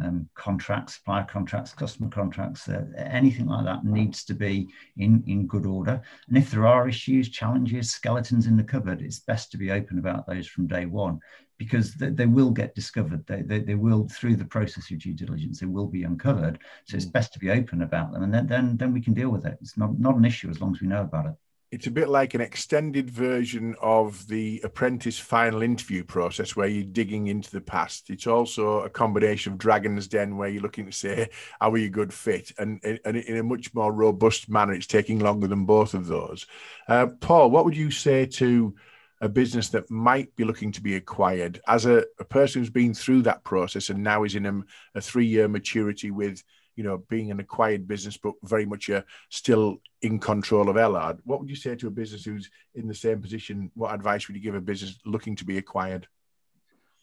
[0.03, 5.47] um, contracts, supplier contracts, customer contracts, uh, anything like that needs to be in, in
[5.47, 6.01] good order.
[6.27, 9.99] And if there are issues, challenges, skeletons in the cupboard, it's best to be open
[9.99, 11.19] about those from day one
[11.57, 13.25] because they, they will get discovered.
[13.25, 16.59] They, they, they, will, through the process of due diligence, they will be uncovered.
[16.85, 17.13] So it's mm.
[17.13, 19.57] best to be open about them, and then then, then we can deal with it.
[19.61, 21.33] It's not, not an issue as long as we know about it.
[21.69, 26.85] It's a bit like an extended version of the apprentice final interview process where you're
[26.85, 28.09] digging into the past.
[28.09, 31.85] It's also a combination of Dragon's Den where you're looking to say, how are we
[31.85, 32.53] a good fit?
[32.57, 36.47] And, and in a much more robust manner, it's taking longer than both of those.
[36.87, 38.73] Uh, Paul, what would you say to
[39.19, 42.93] a business that might be looking to be acquired as a, a person who's been
[42.93, 44.61] through that process and now is in a,
[44.95, 46.43] a three-year maturity with
[46.77, 51.19] you know being an acquired business but very much a, still in control of Ellard
[51.25, 53.71] what would you say to a business who's in the same position?
[53.73, 56.07] What advice would you give a business looking to be acquired?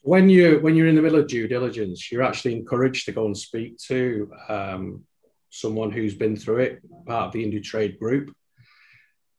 [0.01, 3.27] When you when you're in the middle of due diligence you're actually encouraged to go
[3.27, 5.05] and speak to um,
[5.55, 8.35] someone who's been through it part of the Indutrade group.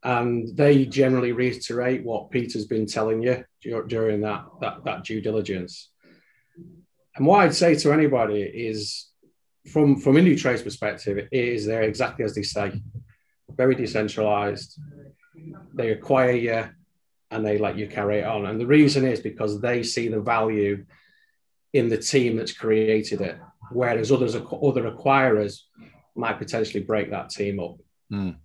[0.03, 5.91] And they generally reiterate what Peter's been telling you during that, that, that due diligence.
[7.15, 9.07] And what I'd say to anybody is,
[9.71, 12.81] from from Indutrade's perspective, it is they're exactly as they say,
[13.49, 14.79] very decentralized.
[15.73, 16.69] They acquire you,
[17.31, 18.45] and they let you carry it on.
[18.45, 20.85] And the reason is because they see the value
[21.73, 23.37] in the team that's created it,
[23.71, 25.61] whereas others other acquirers
[26.15, 27.77] might potentially break that team up.
[28.11, 28.35] Mm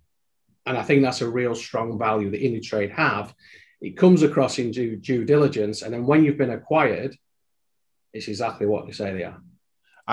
[0.65, 3.33] and I think that's a real strong value that Indutrade have.
[3.81, 7.17] It comes across in due, due diligence, and then when you've been acquired,
[8.13, 9.41] it's exactly what they say they are.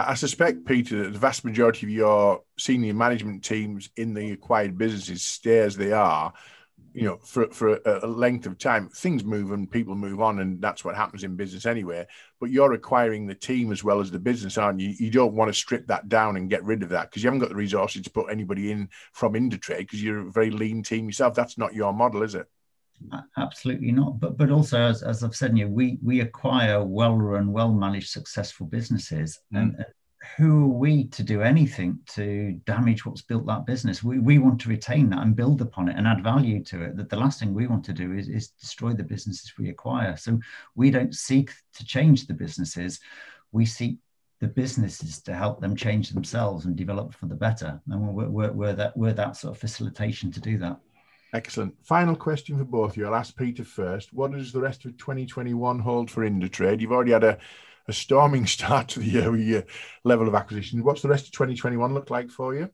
[0.09, 4.79] I suspect, Peter, that the vast majority of your senior management teams in the acquired
[4.79, 6.33] businesses stay as they are
[6.95, 10.61] you know, for, for a, length of time, things move and people move on, and
[10.61, 12.07] that's what happens in business anyway.
[12.41, 14.95] But you're acquiring the team as well as the business, aren't you?
[14.99, 17.41] You don't want to strip that down and get rid of that because you haven't
[17.41, 21.07] got the resources to put anybody in from Indutrade because you're a very lean team
[21.07, 21.35] yourself.
[21.35, 22.49] That's not your model, is it?
[23.37, 24.19] Absolutely not.
[24.21, 28.67] But but also, as, as I've said, you know, we we acquire well-run, well-managed, successful
[28.67, 29.59] businesses, mm.
[29.59, 29.87] and
[30.37, 34.03] who are we to do anything to damage what's built that business?
[34.03, 36.97] We, we want to retain that and build upon it and add value to it.
[36.97, 40.17] That the last thing we want to do is, is destroy the businesses we acquire.
[40.17, 40.39] So
[40.75, 43.01] we don't seek to change the businesses.
[43.53, 43.99] We seek
[44.41, 47.81] the businesses to help them change themselves and develop for the better.
[47.89, 50.79] And we're, we're, we're, that, we're that sort of facilitation to do that.
[51.33, 51.75] Excellent.
[51.85, 53.07] Final question for both of you.
[53.07, 54.13] I'll ask Peter first.
[54.13, 56.81] What does the rest of 2021 hold for Indutrade?
[56.81, 57.39] You've already had a
[57.89, 59.65] a storming start to the year with your
[60.05, 60.85] level of acquisition.
[60.85, 62.71] What's the rest of 2021 look like for you?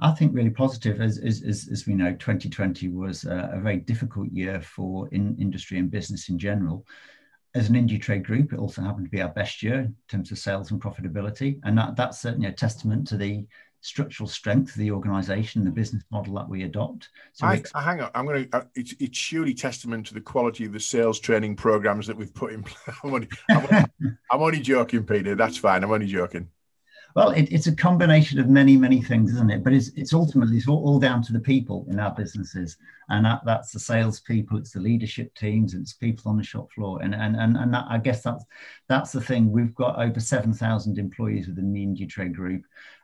[0.00, 1.00] I think really positive.
[1.00, 5.78] As, as, as, we know, 2020 was a, a very difficult year for in, industry
[5.78, 6.86] and business in general.
[7.54, 10.38] As an Indutrade group, it also happened to be our best year in terms of
[10.38, 11.60] sales and profitability.
[11.64, 13.46] And that, that's certainly a testament to the
[13.80, 17.08] structural strength of the organization, the business model that we adopt.
[17.32, 18.56] So I, I hang on, I'm going to.
[18.56, 22.34] Uh, it's it's surely testament to the quality of the sales training programs that we've
[22.34, 22.96] put in place.
[23.04, 23.84] I'm, only, I'm, only,
[24.32, 25.34] I'm only joking, Peter.
[25.34, 25.82] That's fine.
[25.82, 26.48] I'm only joking.
[27.16, 29.64] Well, it, it's a combination of many, many things, isn't it?
[29.64, 32.76] But it's, it's ultimately it's all, all down to the people in our businesses,
[33.08, 36.70] and that, that's the sales people, it's the leadership teams, it's people on the shop
[36.72, 38.44] floor, and and and, and that, I guess that's
[38.88, 39.50] that's the thing.
[39.50, 42.62] We've got over seven thousand employees within the Indutrade Group,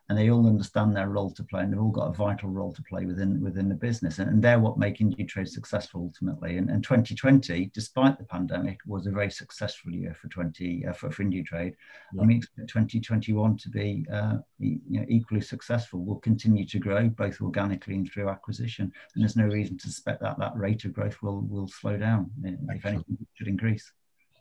[0.09, 2.73] and they all understand their role to play and they've all got a vital role
[2.73, 6.71] to play within within the business and, and they're what make Indutrade successful ultimately and,
[6.71, 11.25] and 2020 despite the pandemic was a very successful year for 20 uh, for, for
[11.25, 11.75] Indutrade
[12.13, 12.21] yeah.
[12.21, 17.09] and we expect 2021 to be uh, you know, equally successful we'll continue to grow
[17.09, 20.93] both organically and through acquisition and there's no reason to suspect that that rate of
[20.93, 22.71] growth will will slow down Excellent.
[22.71, 23.93] if anything should increase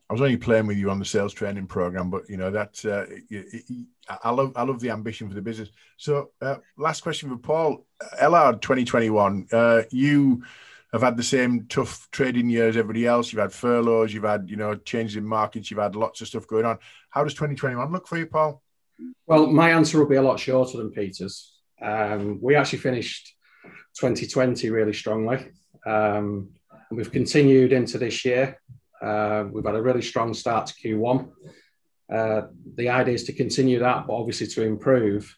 [0.09, 2.85] I was only playing with you on the sales training program, but you know that
[2.85, 3.05] uh,
[4.23, 5.69] I love I love the ambition for the business.
[5.97, 7.85] So, uh, last question for Paul
[8.21, 9.47] Ellard, 2021.
[9.51, 10.43] Uh, you
[10.91, 13.33] have had the same tough trading year as everybody else.
[13.33, 16.45] You've had furloughs, you've had you know changes in markets, you've had lots of stuff
[16.45, 16.77] going on.
[17.09, 18.61] How does 2021 look for you, Paul?
[19.25, 21.53] Well, my answer will be a lot shorter than Peter's.
[21.81, 23.35] Um, we actually finished
[23.99, 25.51] 2020 really strongly,
[25.85, 26.49] um,
[26.91, 28.59] we've continued into this year.
[29.05, 31.29] Uh, we've had a really strong start to Q1.
[32.11, 32.41] Uh,
[32.75, 35.37] the idea is to continue that, but obviously to improve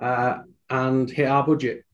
[0.00, 0.38] uh,
[0.70, 1.84] and hit our budget.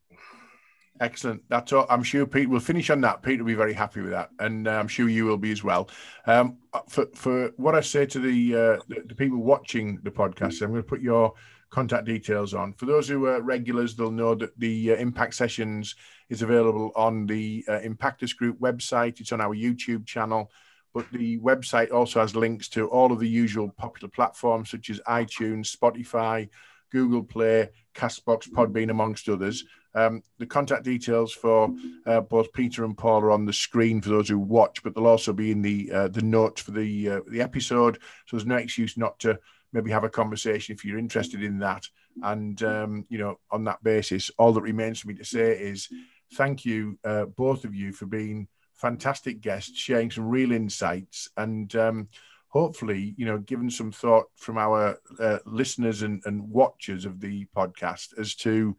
[1.01, 1.43] Excellent.
[1.49, 1.87] That's all.
[1.91, 3.23] I'm sure Pete will finish on that.
[3.23, 5.65] Pete will be very happy with that, and uh, I'm sure you will be as
[5.65, 5.91] well.
[6.27, 10.63] Um, for for what I say to the, uh, the, the people watching the podcast,
[10.63, 11.35] I'm going to put your
[11.71, 12.73] contact details on.
[12.75, 15.97] For those who are regulars, they'll know that the uh, Impact Sessions
[16.29, 19.21] is available on the uh, Impactus Group website.
[19.21, 20.53] It's on our YouTube channel
[20.95, 25.01] but the website also has links to all of the usual popular platforms such as
[25.01, 26.49] iTunes, Spotify,
[26.91, 29.65] Google Play, Castbox, Podbean, amongst others.
[29.97, 31.75] Um, the contact details for
[32.07, 35.07] uh, both Peter and Paul are on the screen for those who watch, but they'll
[35.07, 37.99] also be in the uh, the notes for the uh, the episode.
[38.27, 39.39] So there's no excuse not to
[39.73, 41.87] maybe have a conversation if you're interested in that.
[42.23, 45.89] And um, you know, on that basis, all that remains for me to say is
[46.35, 51.75] thank you, uh, both of you, for being fantastic guests, sharing some real insights, and
[51.77, 52.09] um,
[52.49, 57.47] hopefully, you know, given some thought from our uh, listeners and, and watchers of the
[57.57, 58.77] podcast as to,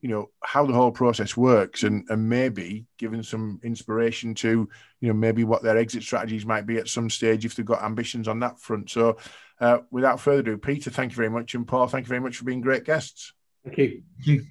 [0.00, 4.68] you know, how the whole process works, and and maybe given some inspiration to,
[5.00, 7.82] you know, maybe what their exit strategies might be at some stage if they've got
[7.82, 8.88] ambitions on that front.
[8.88, 9.18] So,
[9.60, 12.36] uh, without further ado, Peter, thank you very much, and Paul, thank you very much
[12.36, 13.34] for being great guests.
[13.64, 14.02] Thank you.
[14.16, 14.46] Thank you.